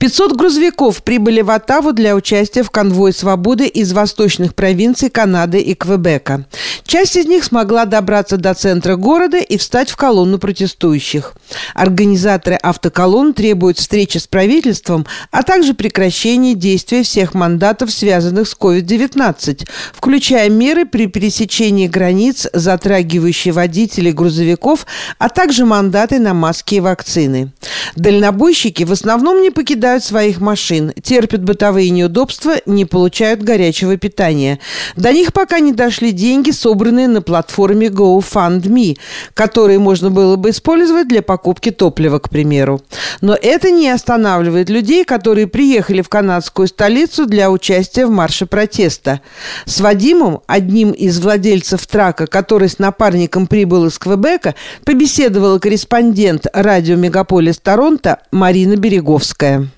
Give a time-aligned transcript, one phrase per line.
[0.00, 5.74] 500 грузовиков прибыли в Оттаву для участия в конвое свободы из восточных провинций Канады и
[5.74, 6.46] Квебека.
[6.86, 11.34] Часть из них смогла добраться до центра города и встать в колонну протестующих.
[11.74, 19.68] Организаторы автоколонн требуют встречи с правительством, а также прекращения действия всех мандатов, связанных с COVID-19,
[19.92, 24.86] включая меры при пересечении границ, затрагивающие водителей грузовиков,
[25.18, 27.50] а также мандаты на маски и вакцины.
[27.96, 34.58] Дальнобойщики в основном не покидают покидают своих машин, терпят бытовые неудобства, не получают горячего питания.
[34.96, 38.98] До них пока не дошли деньги, собранные на платформе GoFundMe,
[39.32, 42.82] которые можно было бы использовать для покупки топлива, к примеру.
[43.22, 49.20] Но это не останавливает людей, которые приехали в канадскую столицу для участия в марше протеста.
[49.64, 56.96] С Вадимом, одним из владельцев трака, который с напарником прибыл из Квебека, побеседовала корреспондент радио
[56.96, 59.68] «Мегаполис Торонто» Марина Береговская.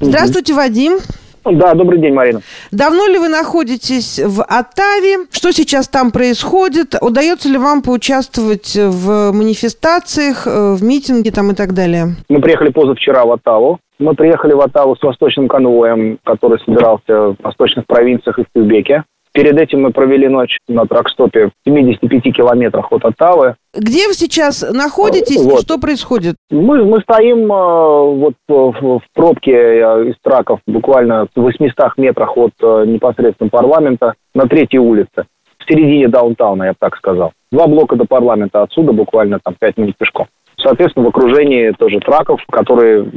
[0.00, 0.98] Здравствуйте, Вадим.
[1.44, 2.40] Да, добрый день, Марина.
[2.70, 5.26] Давно ли вы находитесь в Оттаве?
[5.32, 6.94] Что сейчас там происходит?
[7.00, 12.16] Удается ли вам поучаствовать в манифестациях, э, в митинге там и так далее?
[12.28, 13.80] Мы приехали позавчера в Оттаву.
[13.98, 19.04] Мы приехали в Оттаву с восточным конвоем, который собирался в восточных провинциях и в Кюбеке.
[19.38, 23.54] Перед этим мы провели ночь на тракстопе в 75 километрах от Оттавы.
[23.72, 25.60] Где вы сейчас находитесь вот.
[25.60, 26.34] и что происходит?
[26.50, 32.36] Мы, мы стоим э, вот в, в пробке э, из траков буквально в 800 метрах
[32.36, 35.26] от э, непосредственно парламента на третьей улице.
[35.58, 37.30] В середине даунтауна, я бы так сказал.
[37.52, 40.26] Два блока до парламента отсюда буквально там 5 минут пешком.
[40.60, 43.08] Соответственно, в окружении тоже траков, которые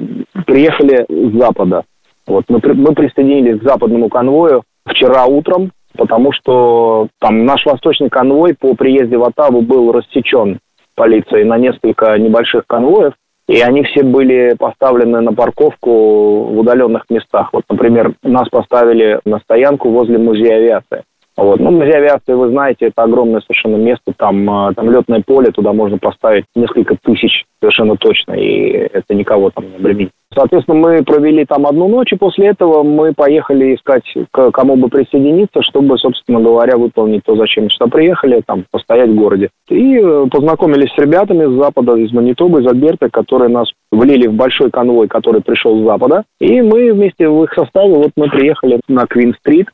[0.46, 1.82] приехали с запада.
[2.28, 8.56] Вот мы, мы присоединились к западному конвою вчера утром потому что там наш восточный конвой
[8.56, 10.60] по приезде в Оттаву был рассечен
[10.96, 13.14] полицией на несколько небольших конвоев,
[13.48, 17.50] и они все были поставлены на парковку в удаленных местах.
[17.54, 21.04] Вот, например, нас поставили на стоянку возле музея авиации.
[21.38, 21.60] Вот.
[21.60, 25.72] Ну, музей авиации, вы знаете, это огромное совершенно место, там, а, там летное поле, туда
[25.72, 30.12] можно поставить несколько тысяч совершенно точно, и это никого там не обременит.
[30.34, 34.88] Соответственно, мы провели там одну ночь, и после этого мы поехали искать, к кому бы
[34.88, 39.50] присоединиться, чтобы, собственно говоря, выполнить то, зачем мы сюда приехали, там, постоять в городе.
[39.70, 44.34] И э, познакомились с ребятами с запада, из Манитобы, из Альберта, которые нас влили в
[44.34, 46.24] большой конвой, который пришел с запада.
[46.40, 49.68] И мы вместе в их составе, вот мы приехали на Квин-стрит,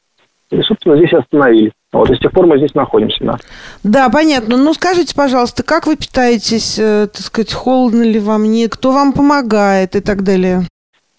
[0.51, 1.71] и, собственно, здесь остановились.
[1.91, 3.35] Вот, и с тех пор мы здесь находимся, да.
[3.83, 4.57] Да, понятно.
[4.57, 9.13] Ну, скажите, пожалуйста, как вы питаетесь, э, так сказать, холодно ли вам, нет, кто вам
[9.13, 10.61] помогает и так далее?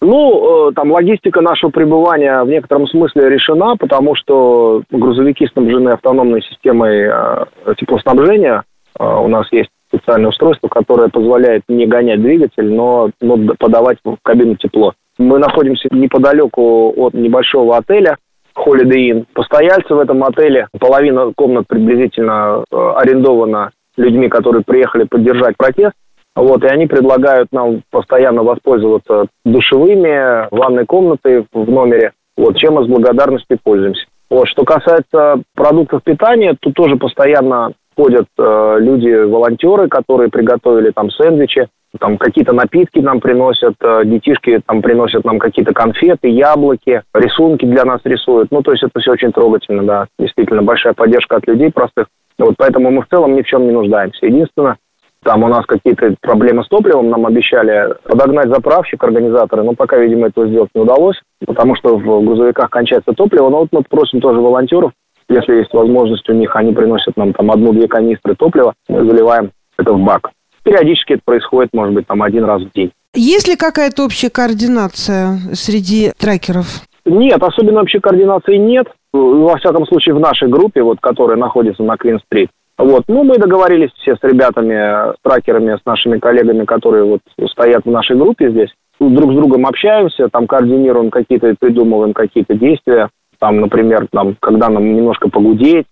[0.01, 6.41] Ну, э, там логистика нашего пребывания в некотором смысле решена, потому что грузовики снабжены автономной
[6.41, 7.45] системой э,
[7.77, 8.63] теплоснабжения.
[8.97, 14.55] У нас есть специальное устройство, которое позволяет не гонять двигатель, но, но подавать в кабину
[14.55, 14.93] тепло.
[15.17, 18.17] Мы находимся неподалеку от небольшого отеля,
[18.65, 19.25] Holiday Inn.
[19.33, 25.93] Постояльцы в этом отеле, половина комнат приблизительно э, арендована людьми, которые приехали поддержать протест.
[26.35, 32.85] Вот, и они предлагают нам постоянно воспользоваться душевыми, ванной комнатой в номере, вот, чем мы
[32.85, 34.05] с благодарностью пользуемся.
[34.29, 41.11] Вот, что касается продуктов питания, тут тоже постоянно ходят э, люди, волонтеры, которые приготовили там
[41.11, 41.67] сэндвичи,
[41.99, 47.83] там какие-то напитки нам приносят, э, детишки там приносят нам какие-то конфеты, яблоки, рисунки для
[47.83, 48.51] нас рисуют.
[48.51, 50.07] Ну, то есть это все очень трогательно, да.
[50.17, 52.07] Действительно, большая поддержка от людей простых.
[52.37, 54.25] Вот поэтому мы в целом ни в чем не нуждаемся.
[54.25, 54.77] Единственное,
[55.23, 60.27] там у нас какие-то проблемы с топливом, нам обещали подогнать заправщик, организаторы, но пока, видимо,
[60.27, 63.49] этого сделать не удалось, потому что в грузовиках кончается топливо.
[63.49, 64.93] Но вот мы просим тоже волонтеров,
[65.29, 69.93] если есть возможность у них, они приносят нам там одну-две канистры топлива, мы заливаем это
[69.93, 70.31] в бак.
[70.63, 72.91] Периодически это происходит, может быть, там один раз в день.
[73.15, 76.81] Есть ли какая-то общая координация среди трекеров?
[77.05, 78.87] Нет, особенно общей координации нет.
[79.13, 82.49] Во всяком случае, в нашей группе, вот, которая находится на Квин-стрит.
[82.77, 83.03] Вот.
[83.07, 87.91] Ну, мы договорились все с ребятами, с трекерами, с нашими коллегами, которые вот стоят в
[87.91, 88.69] нашей группе здесь.
[88.99, 93.09] Друг с другом общаемся, там координируем какие-то, придумываем какие-то действия.
[93.39, 95.85] Там, например, там, когда нам немножко погудеть,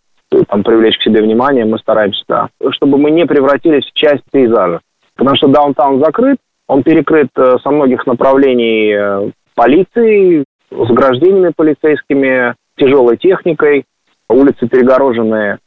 [0.50, 4.82] там, привлечь к себе внимание, мы стараемся, да, чтобы мы не превратились в часть пейзажа.
[5.16, 13.18] Потому что даунтаун закрыт, он перекрыт э, со многих направлений э, полицией, заграждениями полицейскими, тяжелой
[13.18, 13.86] техникой,
[14.30, 15.60] улицы перегорожены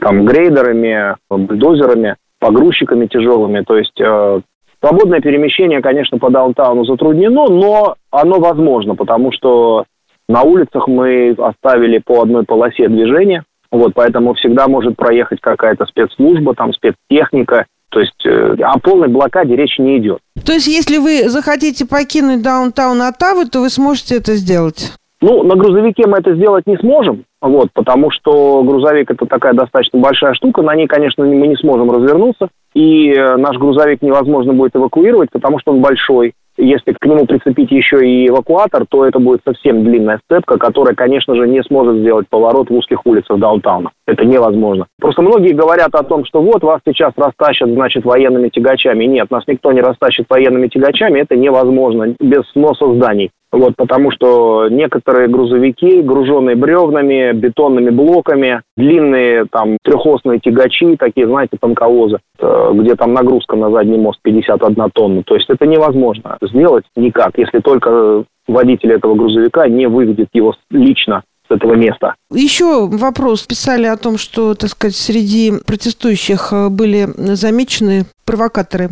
[0.00, 3.62] там грейдерами, бульдозерами, погрузчиками тяжелыми.
[3.62, 4.40] То есть э,
[4.80, 9.84] свободное перемещение, конечно, по даунтауну затруднено, но оно возможно, потому что
[10.28, 16.54] на улицах мы оставили по одной полосе движения, вот, поэтому всегда может проехать какая-то спецслужба,
[16.54, 20.18] там, спецтехника То есть э, о полной блокаде речи не идет.
[20.44, 24.92] То есть если вы захотите покинуть даунтаун Оттавы, то вы сможете это сделать?
[25.20, 29.98] Ну, на грузовике мы это сделать не сможем, вот, потому что грузовик это такая достаточно
[29.98, 34.76] большая штука, на ней, конечно, мы не сможем развернуться, и э, наш грузовик невозможно будет
[34.76, 36.34] эвакуировать, потому что он большой.
[36.60, 41.36] Если к нему прицепить еще и эвакуатор, то это будет совсем длинная сцепка, которая, конечно
[41.36, 43.92] же, не сможет сделать поворот в узких улицах даунтауна.
[44.08, 44.86] Это невозможно.
[44.98, 49.04] Просто многие говорят о том, что вот вас сейчас растащат, значит, военными тягачами.
[49.04, 53.30] Нет, нас никто не растащит военными тягачами, это невозможно без сноса зданий.
[53.52, 61.58] Вот, потому что некоторые грузовики, груженные бревнами, бетонными блоками, длинные там трехосные тягачи, такие, знаете,
[61.60, 65.22] танковозы, э, где там нагрузка на задний мост 51 тонна.
[65.22, 71.24] То есть это невозможно сделать никак, если только водитель этого грузовика не выведет его лично
[71.48, 72.14] с этого места.
[72.30, 73.42] Еще вопрос.
[73.42, 78.90] Писали о том, что, так сказать, среди протестующих э, были замечены провокаторы.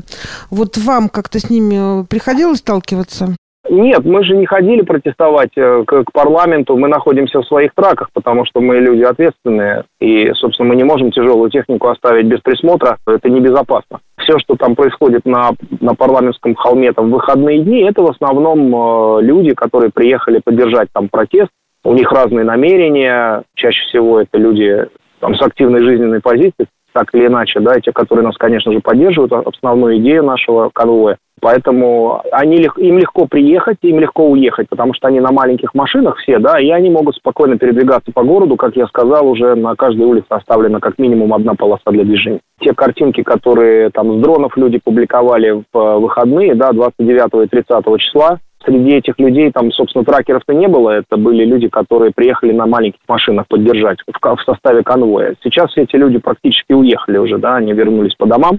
[0.51, 3.37] Вот вам как-то с ними приходилось сталкиваться?
[3.69, 8.11] Нет, мы же не ходили протестовать э, к, к парламенту, мы находимся в своих траках,
[8.13, 12.99] потому что мы люди ответственные, и, собственно, мы не можем тяжелую технику оставить без присмотра,
[13.07, 13.99] это небезопасно.
[14.19, 15.51] Все, что там происходит на,
[15.81, 20.89] на парламентском холме там, в выходные дни, это в основном э, люди, которые приехали поддержать
[20.93, 21.51] там протест,
[21.87, 24.87] у них разные намерения, чаще всего это люди
[25.21, 29.33] там, с активной жизненной позицией, так или иначе, да, те, которые нас, конечно же, поддерживают,
[29.33, 31.19] основную идею нашего конвоя.
[31.41, 36.39] Поэтому они, им легко приехать, им легко уехать, потому что они на маленьких машинах все,
[36.39, 40.27] да, и они могут спокойно передвигаться по городу, как я сказал, уже на каждой улице
[40.31, 42.41] оставлена как минимум одна полоса для движения.
[42.61, 47.85] Те картинки, которые там с дронов люди публиковали в э, выходные, да, 29 и 30
[47.99, 50.91] числа, среди этих людей там, собственно, тракеров-то не было.
[50.91, 55.35] Это были люди, которые приехали на маленьких машинах поддержать в, в составе конвоя.
[55.43, 58.59] Сейчас все эти люди практически уехали уже, да, они вернулись по домам.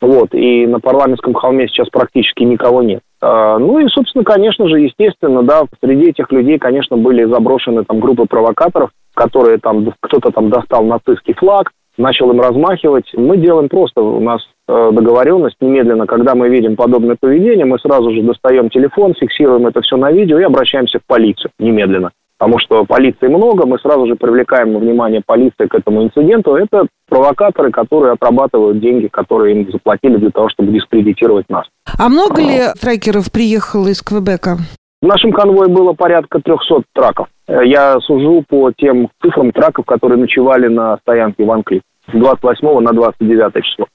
[0.00, 3.00] Вот, и на парламентском холме сейчас практически никого нет.
[3.20, 7.98] А, ну и, собственно, конечно же, естественно, да, среди этих людей, конечно, были заброшены там
[7.98, 13.10] группы провокаторов, которые там, кто-то там достал нацистский флаг, начал им размахивать.
[13.14, 18.22] Мы делаем просто, у нас договоренность немедленно, когда мы видим подобное поведение, мы сразу же
[18.22, 23.26] достаем телефон, фиксируем это все на видео и обращаемся в полицию немедленно потому что полиции
[23.26, 26.54] много, мы сразу же привлекаем внимание полиции к этому инциденту.
[26.54, 31.66] Это провокаторы, которые отрабатывают деньги, которые им заплатили для того, чтобы дискредитировать нас.
[31.98, 34.58] А много ли трекеров приехало из Квебека?
[35.02, 37.28] В нашем конвое было порядка 300 траков.
[37.48, 42.92] Я сужу по тем цифрам траков, которые ночевали на стоянке Ван Клип с 28 на
[42.92, 43.86] 29 число.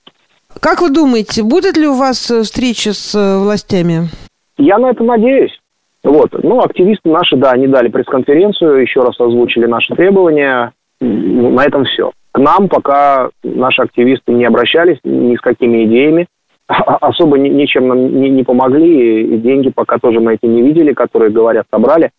[0.59, 4.09] Как вы думаете, будет ли у вас встреча с э, властями?
[4.57, 5.57] Я на это надеюсь.
[6.03, 6.31] Вот.
[6.43, 10.73] Ну, активисты наши, да, они дали пресс-конференцию, еще раз озвучили наши требования.
[10.99, 12.11] На этом все.
[12.31, 16.27] К нам пока наши активисты не обращались ни с какими идеями.
[16.67, 21.65] Особо ничем нам не помогли, и деньги пока тоже мы эти не видели, которые, говорят,
[21.71, 22.11] собрали.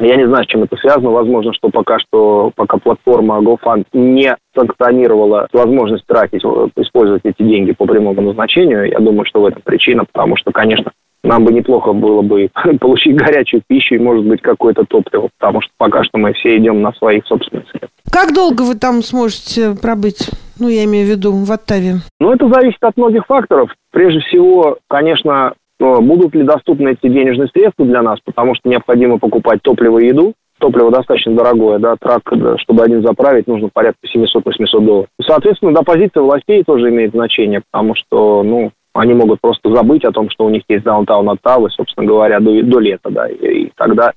[0.00, 1.10] Я не знаю, с чем это связано.
[1.10, 6.42] Возможно, что пока что, пока платформа GoFund не санкционировала возможность тратить,
[6.76, 10.92] использовать эти деньги по прямому назначению, я думаю, что в этом причина, потому что, конечно,
[11.22, 12.48] нам бы неплохо было бы
[12.80, 16.80] получить горячую пищу и, может быть, какой-то топливо, потому что пока что мы все идем
[16.80, 17.90] на своих собственных средствах.
[18.10, 20.30] Как долго вы там сможете пробыть?
[20.58, 21.96] Ну, я имею в виду в Оттаве.
[22.18, 23.70] Ну, это зависит от многих факторов.
[23.92, 29.62] Прежде всего, конечно, будут ли доступны эти денежные средства для нас, потому что необходимо покупать
[29.62, 30.34] топливо и еду.
[30.58, 32.20] Топливо достаточно дорогое, да, трак,
[32.58, 35.06] чтобы один заправить, нужно порядка 700-800 долларов.
[35.22, 40.12] Соответственно, да, позиция властей тоже имеет значение, потому что, ну, они могут просто забыть о
[40.12, 43.72] том, что у них есть даунтаун Оттавы, собственно говоря, до, до лета, да, и, и
[43.74, 44.12] тогда,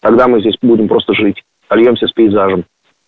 [0.00, 2.64] тогда мы здесь будем просто жить, сольемся с пейзажем.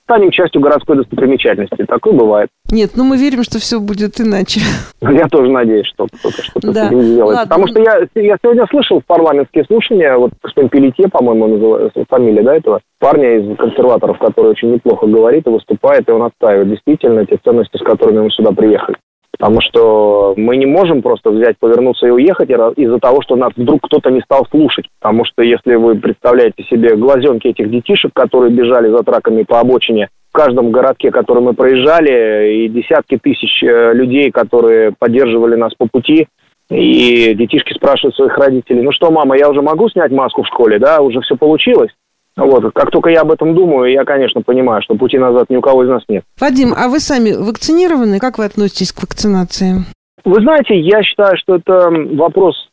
[0.07, 1.85] Станем частью городской достопримечательности.
[1.85, 2.49] Такое бывает.
[2.71, 4.61] Нет, ну мы верим, что все будет иначе.
[5.03, 6.85] Я тоже надеюсь, что кто-то что-то да.
[6.85, 7.39] с этим сделает.
[7.39, 7.43] Ладно.
[7.43, 12.43] Потому что я, я сегодня слышал в парламентские слушания, вот господин Пелетье, по-моему, называется фамилия,
[12.43, 17.27] да, этого парня из консерваторов, который очень неплохо говорит и выступает, и он отстаивает действительно
[17.27, 18.97] те ценности, с которыми мы сюда приехали.
[19.39, 23.83] Потому что мы не можем просто взять, повернуться и уехать из-за того, что нас вдруг
[23.83, 24.87] кто-то не стал слушать.
[25.01, 30.09] Потому что если вы представляете себе глазенки этих детишек, которые бежали за траками по обочине,
[30.31, 35.87] в каждом городке, который мы проезжали, и десятки тысяч э, людей, которые поддерживали нас по
[35.87, 36.29] пути,
[36.69, 40.79] и детишки спрашивают своих родителей, ну что, мама, я уже могу снять маску в школе,
[40.79, 41.91] да, уже все получилось?
[42.37, 45.63] Вот, как только я об этом думаю, я, конечно, понимаю, что пути назад ни у
[45.63, 46.23] кого из нас нет.
[46.39, 48.19] Вадим, а вы сами вакцинированы?
[48.19, 49.85] Как вы относитесь к вакцинации?
[50.25, 52.69] Вы знаете, я считаю, что это вопрос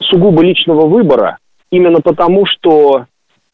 [0.00, 1.38] сугубо личного выбора,
[1.70, 3.04] именно потому, что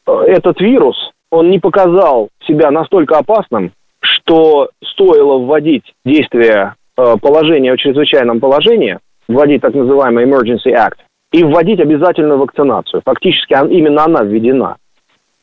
[0.07, 0.95] э, этот вирус,
[1.31, 8.97] он не показал себя настолько опасным, что стоило вводить действие э, положение о чрезвычайном положении,
[9.27, 10.97] вводить так называемый Emergency Act,
[11.31, 13.01] и вводить обязательную вакцинацию.
[13.05, 14.77] Фактически именно она введена.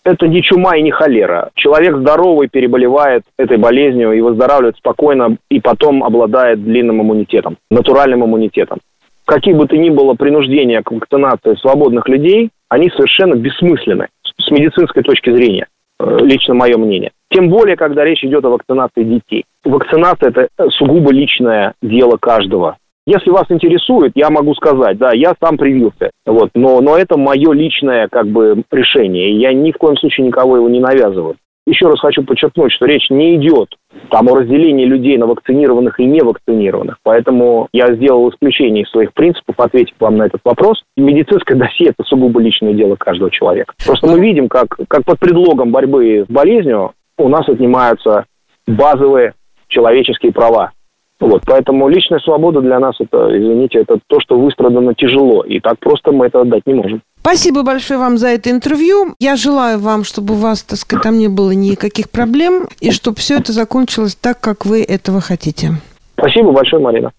[0.06, 1.50] Это не чума и не холера.
[1.56, 8.78] Человек здоровый переболевает этой болезнью и выздоравливает спокойно, и потом обладает длинным иммунитетом, натуральным иммунитетом.
[9.24, 14.06] Какие бы то ни было принуждения к вакцинации свободных людей, они совершенно бессмысленны
[14.38, 15.66] с медицинской точки зрения,
[15.98, 17.10] э, лично мое мнение.
[17.32, 19.44] Тем более, когда речь идет о вакцинации детей.
[19.64, 22.76] Вакцинация– это сугубо личное дело каждого.
[23.06, 27.52] Если вас интересует, я могу сказать, да, я сам привился, вот, но, но это мое
[27.52, 31.36] личное, как бы, решение, и я ни в коем случае никого его не навязываю.
[31.68, 33.68] Еще раз хочу подчеркнуть, что речь не идет
[34.10, 36.98] там о разделении людей на вакцинированных и невакцинированных.
[37.02, 40.82] Поэтому я сделал исключение из своих принципов, ответив вам на этот вопрос.
[40.96, 43.74] Медицинское досье– это сугубо личное дело каждого человека.
[43.84, 48.26] Просто мы видим, как, как под предлогом борьбы с болезнью у нас отнимаются
[48.68, 49.34] базовые
[49.66, 50.70] человеческие права.
[51.18, 55.78] Вот, поэтому личная свобода для нас это, извините, это то, что выстрадано тяжело, и так
[55.78, 57.02] просто мы это отдать не можем.
[57.20, 59.14] Спасибо большое вам за это интервью.
[59.18, 63.16] Я желаю вам, чтобы у вас, так сказать, там не было никаких проблем, и чтобы
[63.16, 65.70] все это закончилось так, как вы этого хотите.
[66.18, 67.12] Спасибо большое, Марина.